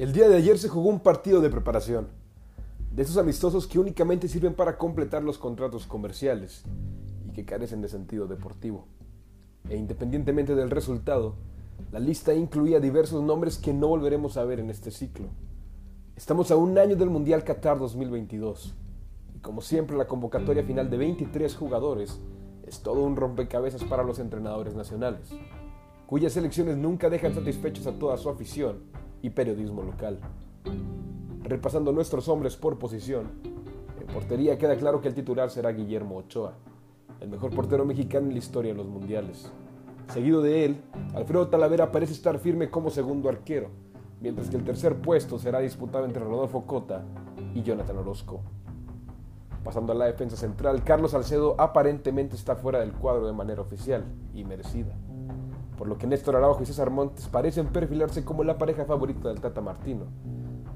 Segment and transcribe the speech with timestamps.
[0.00, 2.08] El día de ayer se jugó un partido de preparación,
[2.90, 6.64] de esos amistosos que únicamente sirven para completar los contratos comerciales
[7.28, 8.86] y que carecen de sentido deportivo.
[9.68, 11.34] E independientemente del resultado,
[11.92, 15.26] la lista incluía diversos nombres que no volveremos a ver en este ciclo.
[16.16, 18.72] Estamos a un año del Mundial Qatar 2022
[19.36, 22.18] y como siempre la convocatoria final de 23 jugadores
[22.66, 25.28] es todo un rompecabezas para los entrenadores nacionales,
[26.06, 28.78] cuyas selecciones nunca dejan satisfechos a toda su afición
[29.22, 30.18] y periodismo local.
[31.42, 33.28] Repasando nuestros hombres por posición,
[34.00, 36.54] en portería queda claro que el titular será Guillermo Ochoa,
[37.20, 39.50] el mejor portero mexicano en la historia de los mundiales.
[40.12, 40.80] Seguido de él,
[41.14, 43.68] Alfredo Talavera parece estar firme como segundo arquero,
[44.20, 47.04] mientras que el tercer puesto será disputado entre Rodolfo Cota
[47.54, 48.40] y Jonathan Orozco.
[49.64, 54.04] Pasando a la defensa central, Carlos Salcedo aparentemente está fuera del cuadro de manera oficial
[54.34, 54.96] y merecida
[55.80, 59.40] por lo que Néstor Araujo y César Montes parecen perfilarse como la pareja favorita del
[59.40, 60.08] Tata Martino.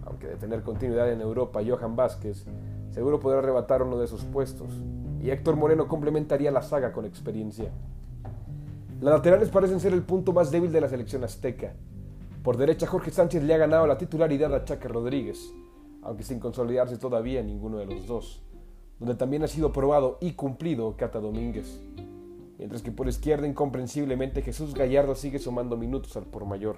[0.07, 2.47] Aunque de tener continuidad en Europa, Johan Vázquez
[2.89, 4.71] seguro podrá arrebatar uno de sus puestos,
[5.21, 7.71] y Héctor Moreno complementaría la saga con experiencia.
[9.03, 11.75] Las laterales parecen ser el punto más débil de la selección azteca.
[12.43, 15.53] Por derecha, Jorge Sánchez le ha ganado la titularidad a Chaca Rodríguez,
[16.01, 18.43] aunque sin consolidarse todavía ninguno de los dos,
[18.99, 21.79] donde también ha sido probado y cumplido Cata Domínguez
[22.59, 26.77] mientras que por izquierda incomprensiblemente Jesús Gallardo sigue sumando minutos al por mayor.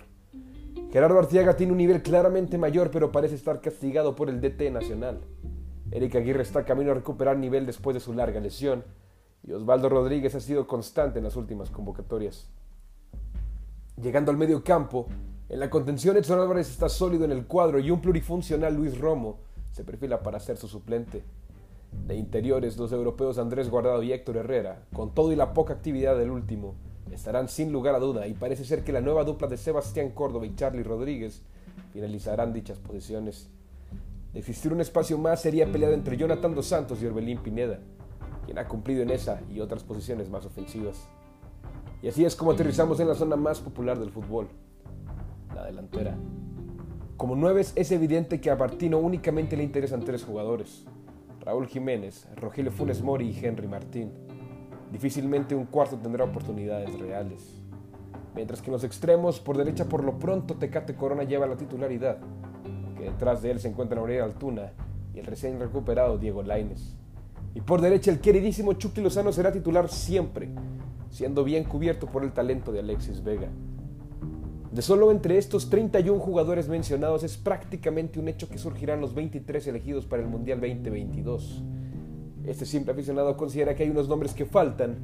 [0.91, 5.21] Gerardo Artiaga tiene un nivel claramente mayor, pero parece estar castigado por el DT nacional.
[5.91, 8.85] Eric Aguirre está camino a recuperar nivel después de su larga lesión,
[9.43, 12.49] y Osvaldo Rodríguez ha sido constante en las últimas convocatorias.
[14.01, 15.07] Llegando al medio campo,
[15.49, 19.39] en la contención Edson Álvarez está sólido en el cuadro y un plurifuncional Luis Romo
[19.71, 21.23] se perfila para ser su suplente.
[21.92, 26.17] De interiores, los europeos Andrés Guardado y Héctor Herrera, con todo y la poca actividad
[26.17, 26.75] del último,
[27.11, 30.47] estarán sin lugar a duda y parece ser que la nueva dupla de Sebastián Córdoba
[30.47, 31.42] y Charlie Rodríguez
[31.92, 33.48] finalizarán dichas posiciones.
[34.33, 37.79] De existir un espacio más sería peleado entre Jonathan Dos Santos y Orbelín Pineda,
[38.45, 41.08] quien ha cumplido en esa y otras posiciones más ofensivas.
[42.03, 44.48] Y así es como aterrizamos en la zona más popular del fútbol,
[45.55, 46.17] la delantera.
[47.17, 50.85] Como nueves es evidente que a Martino únicamente le interesan tres jugadores,
[51.46, 54.11] Raúl Jiménez, Rogelio Funes Mori y Henry Martín.
[54.90, 57.62] Difícilmente un cuarto tendrá oportunidades reales.
[58.34, 62.18] Mientras que en los extremos, por derecha por lo pronto Tecate Corona lleva la titularidad,
[62.98, 64.73] que detrás de él se encuentra Aurelio Altuna
[65.14, 66.96] y el recién recuperado Diego Laines.
[67.55, 70.48] Y por derecha el queridísimo Chucky Lozano será titular siempre,
[71.11, 73.51] siendo bien cubierto por el talento de Alexis Vega.
[74.77, 79.69] De solo entre estos 31 jugadores mencionados es prácticamente un hecho que surgirán los 23
[79.69, 81.63] elegidos para el Mundial 2022.
[82.45, 84.98] Este simple aficionado considera que hay unos nombres que faltan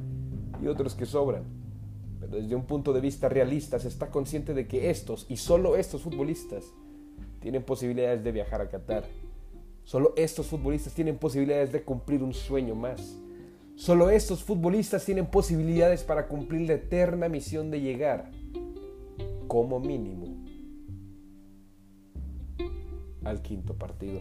[0.61, 1.45] y otros que sobran.
[2.19, 5.75] Pero desde un punto de vista realista se está consciente de que estos y solo
[5.75, 6.65] estos futbolistas
[7.39, 9.05] tienen posibilidades de viajar a Qatar.
[9.85, 13.17] Solo estos futbolistas tienen posibilidades de cumplir un sueño más.
[13.75, 18.42] Solo estos futbolistas tienen posibilidades para cumplir la eterna misión de llegar
[19.53, 20.35] como mínimo
[23.23, 24.19] al quinto partido.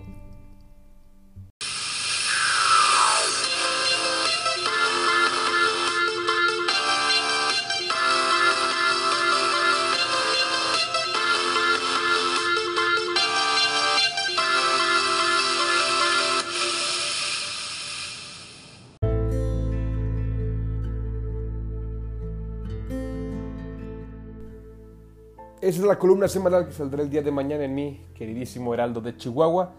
[25.62, 29.00] Esa es la columna semanal que saldrá el día de mañana en mi queridísimo Heraldo
[29.00, 29.70] de Chihuahua.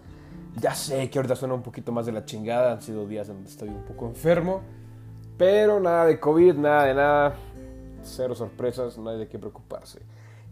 [0.61, 3.49] Ya sé que ahorita suena un poquito más de la chingada, han sido días donde
[3.49, 4.61] estoy un poco enfermo,
[5.37, 7.35] pero nada de COVID, nada de nada,
[8.01, 9.99] cero sorpresas, no de qué preocuparse.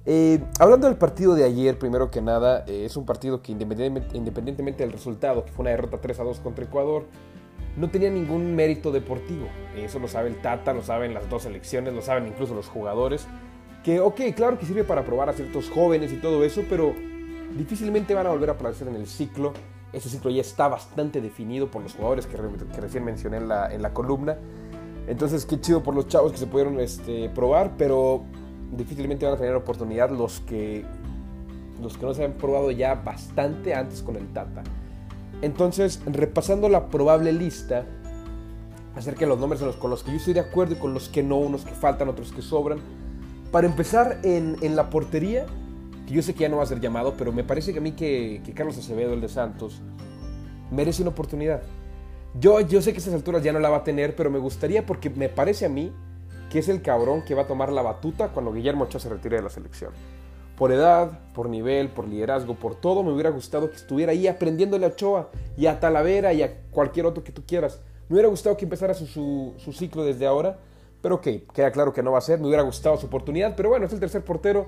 [0.05, 4.17] Eh, hablando del partido de ayer, primero que nada, eh, es un partido que independientemente,
[4.17, 7.05] independientemente, del resultado, que fue una derrota 3 a 2 contra Ecuador,
[7.77, 9.47] no tenía ningún mérito deportivo.
[9.77, 13.25] Eso lo sabe el Tata, lo saben las dos selecciones, lo saben incluso los jugadores
[13.83, 16.93] que, ok, claro que sirve para probar a ciertos jóvenes y todo eso, pero
[17.57, 19.53] difícilmente van a volver a aparecer en el ciclo.
[19.91, 22.37] Ese ciclo ya está bastante definido por los jugadores que,
[22.79, 24.37] recién mencioné en la, en la, columna.
[25.07, 28.23] Entonces, qué chido por los chavos que se pudieron este, probar, pero
[28.71, 30.85] difícilmente van a tener oportunidad los que,
[31.81, 34.63] los que no se han probado ya bastante antes con el Tata.
[35.41, 37.85] Entonces, repasando la probable lista
[38.95, 41.23] acerca de los nombres con los que yo estoy de acuerdo y con los que
[41.23, 42.79] no, unos que faltan, otros que sobran
[43.51, 45.45] para empezar, en, la portería,
[46.07, 47.81] que yo sé que ya no va a ser llamado, pero me parece que a
[47.81, 49.81] mí que, Carlos Acevedo, el de Santos,
[50.71, 51.61] merece una oportunidad.
[52.39, 54.39] Yo, yo sé que a esas alturas ya no la va a tener, pero me
[54.39, 55.91] gustaría porque me parece a mí
[56.49, 59.37] que es el cabrón que va a tomar la batuta cuando Guillermo Ochoa se retire
[59.37, 59.91] de la selección.
[60.57, 64.85] Por edad, por nivel, por liderazgo, por todo, me hubiera gustado que estuviera ahí aprendiéndole
[64.85, 67.81] a Ochoa y a Talavera y a cualquier otro que tú quieras.
[68.07, 70.59] Me hubiera gustado que empezara su, su ciclo desde ahora,
[71.01, 72.39] pero ok, queda claro que no va a ser.
[72.39, 74.67] Me hubiera gustado su oportunidad, pero bueno, es el tercer portero.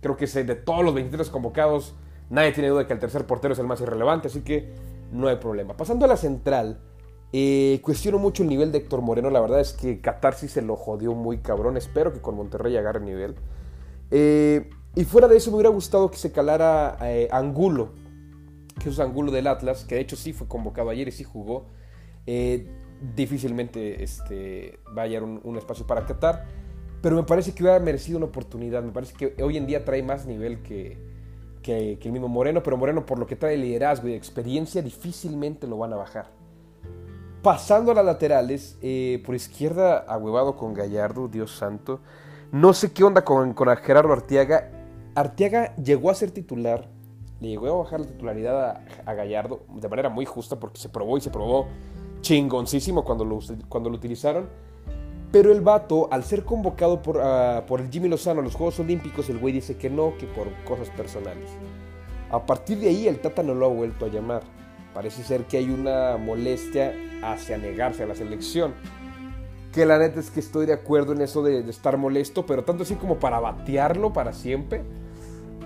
[0.00, 1.94] Creo que de todos los 23 convocados,
[2.30, 4.72] nadie tiene duda de que el tercer portero es el más irrelevante, así que
[5.10, 5.76] no hay problema.
[5.76, 6.78] Pasando a la central,
[7.32, 9.30] eh, cuestiono mucho el nivel de Héctor Moreno.
[9.30, 11.76] La verdad es que Catarsis se lo jodió muy cabrón.
[11.76, 13.34] Espero que con Monterrey agarre nivel.
[14.10, 17.90] Eh, y fuera de eso, me hubiera gustado que se calara eh, Angulo,
[18.82, 21.66] que es Angulo del Atlas, que de hecho sí fue convocado ayer y sí jugó.
[23.14, 26.46] Difícilmente este, va a hallar un, espacio para Qatar.
[27.00, 28.82] Pero me parece que hubiera merecido una oportunidad.
[28.82, 30.98] Me parece que hoy en día trae más nivel que,
[31.62, 32.62] que, el mismo Moreno.
[32.62, 36.26] Pero Moreno, por lo que trae liderazgo y experiencia, difícilmente lo van a bajar.
[37.42, 42.00] Pasando a las laterales, eh, por izquierda, ahuevado con Gallardo, Dios santo.
[42.50, 44.70] No sé qué onda con, con Gerardo Arteaga.
[45.14, 46.88] Arteaga llegó a ser titular,
[47.40, 51.18] le llegó a bajar la titularidad a, Gallardo de manera muy justa porque se probó
[51.18, 51.66] y se probó
[52.20, 53.38] chingoncísimo cuando lo,
[53.68, 54.48] cuando lo utilizaron.
[55.30, 58.80] Pero el vato, al ser convocado por, ah, por el Jimmy Lozano a los Juegos
[58.80, 61.50] Olímpicos, el güey dice que no, que por cosas personales.
[62.30, 64.42] A partir de ahí, el Tata no lo ha vuelto a llamar.
[64.94, 68.74] Parece ser que hay una molestia hacia negarse a la selección.
[69.72, 72.82] Que la neta es que estoy de acuerdo en eso de, estar molesto, pero tanto
[72.82, 74.82] así como para batearlo para siempre,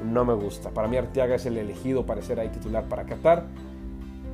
[0.05, 0.71] no me gusta.
[0.71, 3.47] Para mí Arteaga es el elegido para ser ahí titular para Qatar.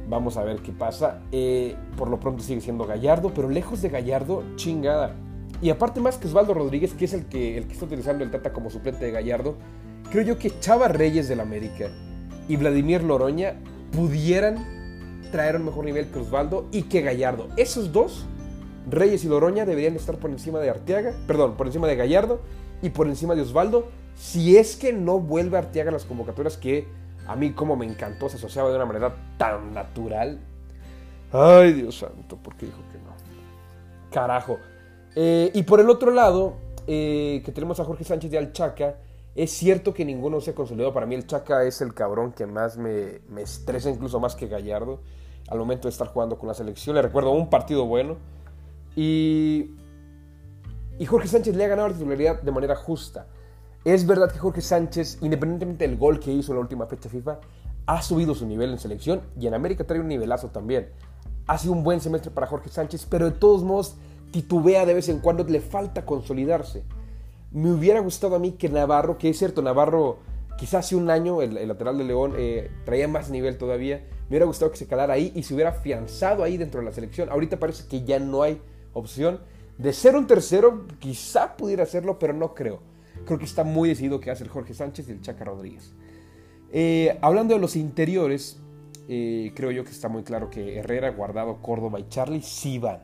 [0.08, 1.20] Vamos a ver qué pasa.
[1.32, 5.14] Eh, por lo pronto sigue siendo Gallardo, pero lejos de Gallardo, chingada.
[5.60, 8.30] Y aparte más que Osvaldo Rodríguez, que es el que, el que está utilizando el
[8.30, 9.56] Tata como suplente de Gallardo,
[10.10, 11.90] creo yo que Chava Reyes del América
[12.48, 13.56] y Vladimir Loroña
[13.92, 14.64] pudieran
[15.30, 17.48] traer un mejor nivel que Osvaldo y que Gallardo.
[17.56, 18.26] Esos dos,
[18.88, 22.40] Reyes y Loroña, deberían estar por encima de Arteaga, perdón, por encima de Gallardo
[22.80, 26.86] y por encima de Osvaldo, si es que no vuelve Arteaga a las convocatorias que
[27.28, 30.40] a mí como me encantó, se asociaba de una manera tan natural.
[31.30, 33.12] Ay, Dios santo, ¿por qué dijo que no?
[34.10, 34.58] Carajo.
[35.14, 38.96] Eh, y por el otro lado, eh, que tenemos a Jorge Sánchez de Alchaca,
[39.34, 40.92] es cierto que ninguno se ha consolidado.
[40.92, 45.00] Para mí el Chaca es el cabrón que más me, estresa, incluso más que Gallardo,
[45.48, 46.96] al momento de estar jugando con la selección.
[46.96, 48.16] Le recuerdo un partido bueno.
[48.96, 49.76] Y,
[50.98, 53.28] y Jorge Sánchez le ha ganado la titularidad de manera justa.
[53.84, 57.38] Es verdad que Jorge Sánchez, independientemente del gol que hizo en la última fecha FIFA,
[57.86, 60.90] ha subido su nivel en selección y en América trae un nivelazo también.
[61.46, 63.96] Ha sido un buen semestre para Jorge Sánchez, pero de todos modos
[64.30, 66.82] titubea de vez en cuando, le falta consolidarse.
[67.50, 70.18] Me hubiera gustado a mí que Navarro, que es cierto, Navarro
[70.58, 74.04] quizás hace un año, el, lateral de León, eh, traía más nivel todavía.
[74.24, 76.92] Me hubiera gustado que se calara ahí y se hubiera afianzado ahí dentro de la
[76.92, 77.30] selección.
[77.30, 78.60] Ahorita parece que ya no hay
[78.92, 79.40] opción.
[79.78, 82.80] De ser un tercero, quizá pudiera hacerlo, pero no creo.
[83.28, 85.92] Creo que está muy decidido que hacer Jorge Sánchez y el Chaca Rodríguez.
[86.72, 88.58] Eh, hablando de los interiores,
[89.08, 93.02] eh, creo yo que está muy claro que Herrera, Guardado, Córdoba y Charlie sí van.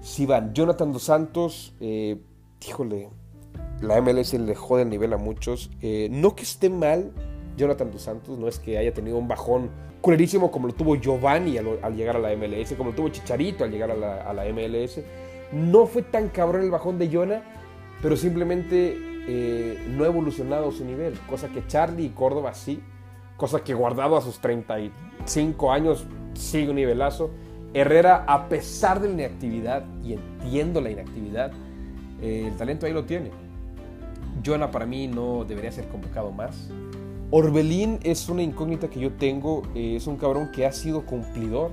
[0.00, 0.54] Sí van.
[0.54, 3.10] Jonathan Dos Santos, híjole,
[3.80, 5.70] la MLS le jode el nivel a muchos.
[5.82, 7.12] Eh, no que esté mal
[7.56, 9.70] Jonathan Dos Santos, no es que haya tenido un bajón
[10.00, 13.70] culerísimo como lo tuvo Giovanni al, llegar a la MLS, como lo tuvo Chicharito al
[13.70, 15.00] llegar a la, MLS.
[15.52, 17.42] No fue tan cabrón el bajón de Jonah,
[18.02, 22.80] pero simplemente eh, no ha evolucionado su nivel, cosa que Charlie y Córdoba sí,
[23.36, 27.30] cosa que guardado a sus 35 años sigue un nivelazo.
[27.74, 31.52] Herrera, a pesar de la inactividad, y entiendo la inactividad,
[32.22, 33.30] eh, el talento ahí lo tiene
[34.44, 36.68] Jonah para mí no debería ser convocado más.
[37.30, 41.72] Orbelín es una incógnita que yo tengo, eh, es un cabrón que ha sido cumplidor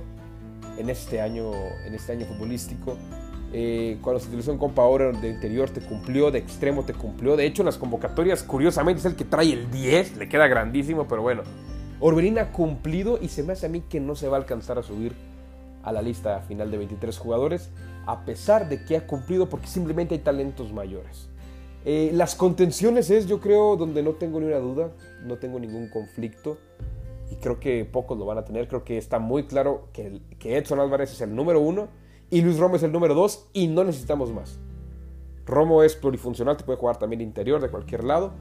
[0.76, 1.52] en este año,
[1.86, 2.96] en este año futbolístico.
[3.56, 7.36] Eh, cuando se utilizó en Copa Oro de interior te cumplió, de extremo te cumplió.
[7.36, 11.06] De hecho, en las convocatorias, curiosamente, es el que trae el 10, le queda grandísimo,
[11.06, 11.42] pero bueno.
[12.00, 14.76] Orbelín ha cumplido y se me hace a mí que no se va a alcanzar
[14.80, 15.12] a subir
[15.84, 17.70] a la lista final de 23 jugadores,
[18.06, 21.28] a pesar de que ha cumplido porque simplemente hay talentos mayores.
[21.84, 24.90] Eh, las contenciones es, yo creo, donde no tengo ni una duda,
[25.22, 26.58] no tengo ningún conflicto
[27.30, 28.66] y creo que pocos lo van a tener.
[28.66, 32.58] Creo que está muy claro que, que Edson Álvarez es el número uno y Luis
[32.58, 34.58] Romo es el número dos y no necesitamos más.
[35.46, 38.32] Romo es plurifuncional, te puede jugar también interior de cualquier lado.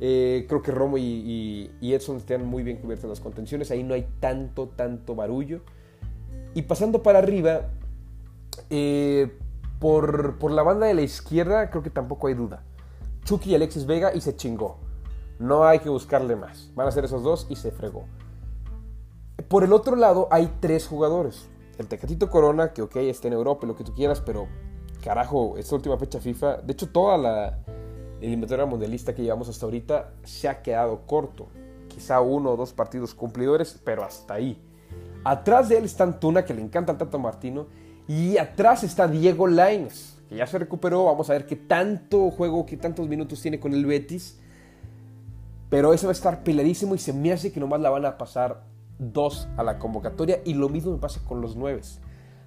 [0.00, 3.94] Eh, creo que Romo y, Edson están muy bien cubiertos en las contenciones, ahí no
[3.94, 5.60] hay tanto, tanto barullo.
[6.54, 7.68] Y pasando para arriba,
[8.70, 9.32] eh,
[9.78, 12.62] por, por la banda de la izquierda, creo que tampoco hay duda.
[13.24, 14.78] Chucky y Alexis Vega y se chingó.
[15.38, 16.70] No hay que buscarle más.
[16.74, 18.04] Van a ser esos dos y se fregó.
[19.48, 21.48] Por el otro lado hay tres jugadores.
[21.78, 24.46] El Tecatito Corona, que ok, está en Europa, lo que tú quieras, pero
[25.02, 27.58] carajo, esta última fecha FIFA, de hecho toda la,
[28.22, 31.48] el eliminatoria mundialista que llevamos hasta ahorita se ha quedado corto.
[31.88, 34.62] Quizá uno o dos partidos cumplidores, pero hasta ahí.
[35.24, 37.66] Atrás de él está Antuna, que le encanta tanto a Martino.
[38.08, 41.04] Y atrás está Diego Lainez, que ya se recuperó.
[41.04, 44.38] Vamos a ver qué tanto juego, qué tantos minutos tiene con el Betis.
[45.68, 48.18] Pero eso va a estar peleadísimo y se me hace que nomás la van a
[48.18, 48.62] pasar
[48.98, 50.40] dos a la convocatoria.
[50.44, 52.00] Y lo mismo me pasa con los nueves.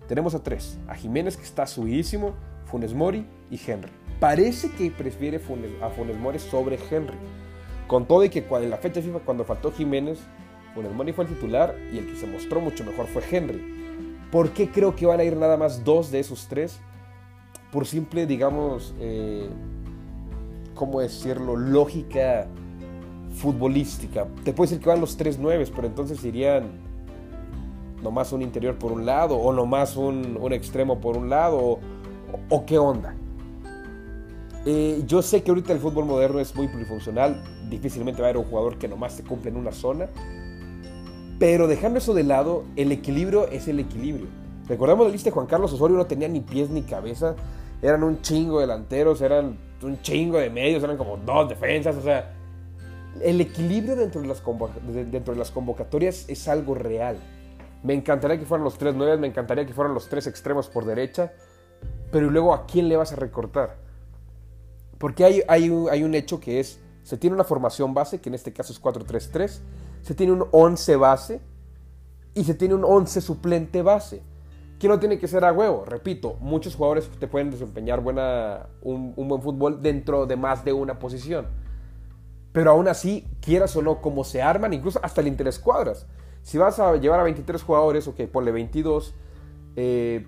[0.07, 0.77] Tenemos a tres.
[0.87, 2.33] A Jiménez, que está subidísimo,
[2.65, 3.91] Funes Mori y Henry.
[4.19, 5.41] Parece que prefiere
[5.81, 7.17] a Funes Mori sobre Henry.
[7.87, 10.19] Con todo y que en la fecha FIFA, cuando faltó Jiménez,
[10.73, 13.75] Funes Mori fue el titular y el que se mostró mucho mejor fue Henry.
[14.31, 16.79] ¿Por qué creo que van a ir nada más dos de esos tres?
[17.71, 19.49] Por simple, digamos, eh,
[20.73, 21.55] ¿cómo decirlo?
[21.55, 22.47] Lógica
[23.35, 24.27] futbolística.
[24.43, 26.69] Te puedo decir que van los tres nueves, pero entonces irían
[28.01, 31.79] nomás un interior por un lado, o nomás un, un extremo por un lado,
[32.49, 33.15] o, qué onda.
[34.65, 38.41] Eh, yo sé que ahorita el fútbol moderno es muy polifuncional, difícilmente va a haber
[38.41, 40.07] un jugador que nomás se cumple en una zona,
[41.39, 44.27] pero dejando eso de lado, el equilibrio es el equilibrio.
[44.67, 47.35] Recordemos la lista de Juan Carlos Osorio, no tenía ni pies ni cabeza,
[47.81, 52.34] eran un chingo delanteros, eran un chingo de medios, eran como dos defensas, o sea,
[53.21, 54.43] el equilibrio dentro de las,
[55.11, 57.17] dentro de las convocatorias es algo real.
[57.83, 60.85] Me encantaría que fueran los tres nueve, me encantaría que fueran los tres extremos por
[60.85, 61.33] derecha,
[62.11, 63.77] pero luego a quién le vas a recortar.
[64.97, 68.29] Porque hay, hay, un, hay un hecho que es, se tiene una formación base, que
[68.29, 69.59] en este caso es 4-3-3,
[70.01, 71.41] se tiene un 11 base
[72.33, 74.21] y se tiene un 11 suplente base.
[74.79, 79.13] Que no tiene que ser a huevo, repito, muchos jugadores te pueden desempeñar buena, un,
[79.15, 81.47] un buen fútbol dentro de más de una posición.
[82.55, 86.07] Pero aún así, quieras o no, como se arman, incluso hasta el interescuadras.
[86.41, 89.13] Si vas a llevar a 23 jugadores, ok, ponle 22,
[89.75, 90.25] eh,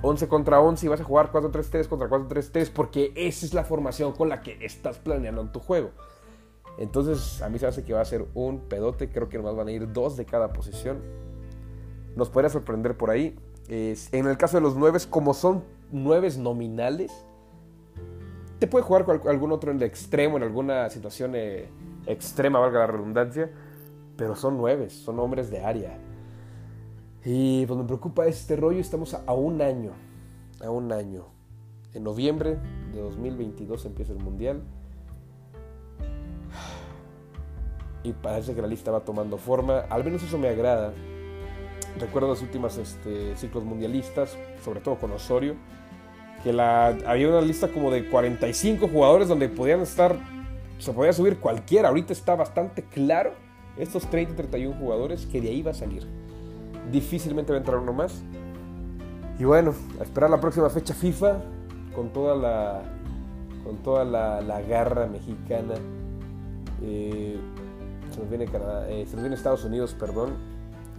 [0.00, 4.12] 11 contra 11 y vas a jugar 4-3-3 contra 4-3-3 porque esa es la formación
[4.12, 5.90] con la que estás planeando en tu juego.
[6.78, 9.10] Entonces, a mí se hace que va a ser un pedote.
[9.10, 11.02] Creo que nomás van a ir dos de cada posición.
[12.16, 13.38] Nos podría sorprender por ahí.
[13.68, 17.12] en el caso de los 9, como son 9 nominales,
[18.58, 21.68] te puede jugar con algún otro en el extremo, en alguna situación eh,
[22.06, 23.50] extrema, valga la redundancia.
[24.16, 25.98] Pero son 9, son hombres de área.
[27.24, 29.92] Y pues me preocupa este rollo, estamos a, un año,
[30.64, 31.26] a un año.
[31.92, 32.58] En noviembre
[32.92, 34.62] de 2022 empieza el Mundial.
[38.04, 39.80] Y parece que la lista va tomando forma.
[39.90, 40.94] Al menos eso me agrada.
[41.98, 45.56] Recuerdo los últimos este, ciclos mundialistas, sobre todo con Osorio,
[46.46, 50.16] que la, había una lista como de 45 jugadores donde podían estar,
[50.78, 51.88] se podía subir cualquiera.
[51.88, 53.32] Ahorita está bastante claro
[53.76, 56.06] estos 30 31 jugadores que de ahí va a salir
[56.92, 58.22] difícilmente va a entrar uno más.
[59.38, 61.38] Y bueno, a esperar la próxima fecha FIFA
[61.94, 62.82] con toda la,
[63.64, 65.74] con toda la, garra mexicana.
[66.82, 67.38] Eh,
[68.10, 68.44] se, nos viene
[68.88, 70.34] eh, se nos viene Estados Unidos, perdón,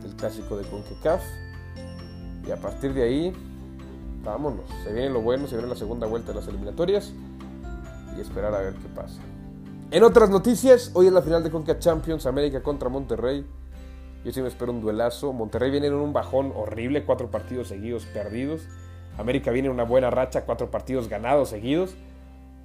[0.03, 1.23] el clásico de CONCACAF.
[2.47, 3.33] Y a partir de ahí,
[4.23, 4.65] vámonos.
[4.83, 7.13] Se viene lo bueno, se viene la segunda vuelta de las eliminatorias.
[8.17, 9.21] Y esperar a ver qué pasa.
[9.89, 13.45] En otras noticias, hoy es la final de CONCACAF Champions, América contra Monterrey.
[14.25, 15.31] Yo sí me espero un duelazo.
[15.31, 18.67] Monterrey viene en un bajón horrible, cuatro partidos seguidos perdidos.
[19.17, 21.95] América viene en una buena racha, cuatro partidos ganados seguidos.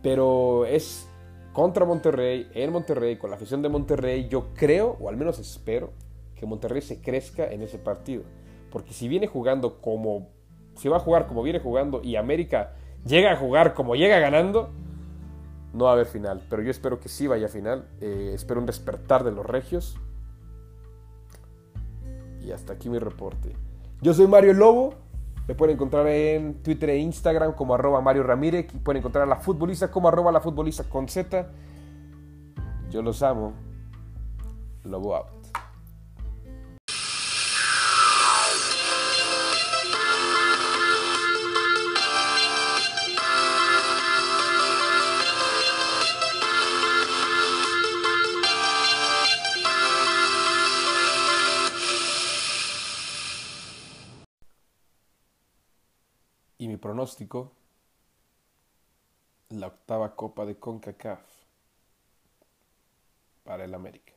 [0.02, 1.06] Pero es
[1.52, 4.26] contra Monterrey, en Monterrey, con la afición de Monterrey.
[4.28, 5.92] Yo creo, o al menos espero,
[6.34, 8.24] que Monterrey se crezca en ese partido.
[8.70, 10.28] Porque si viene jugando como.
[10.76, 12.72] Si va a jugar como viene jugando y América
[13.04, 14.70] llega a jugar como llega ganando,
[15.72, 16.42] no va a haber final.
[16.48, 17.88] Pero yo espero que sí vaya a final.
[18.00, 19.96] Eh, espero un despertar de los regios.
[22.40, 23.54] Y hasta aquí mi reporte.
[24.00, 24.94] Yo soy Mario Lobo.
[25.48, 28.66] Me pueden encontrar en Twitter e Instagram como arroba Mario Ramírez.
[28.74, 31.48] Y pueden encontrar a la futbolista como arroba la futbolista con Z.
[32.90, 33.54] Yo los amo.
[34.84, 35.41] Lobo.
[59.50, 61.20] La octava copa de CONCACAF
[63.44, 64.11] para el América.